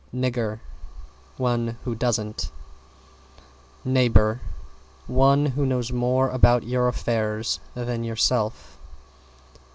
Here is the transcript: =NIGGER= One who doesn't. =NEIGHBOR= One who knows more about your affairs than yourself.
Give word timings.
=NIGGER= 0.11 0.59
One 1.37 1.77
who 1.85 1.93
doesn't. 1.93 2.49
=NEIGHBOR= 3.85 4.39
One 5.05 5.45
who 5.45 5.63
knows 5.63 5.91
more 5.91 6.31
about 6.31 6.63
your 6.63 6.87
affairs 6.87 7.59
than 7.75 8.03
yourself. 8.03 8.79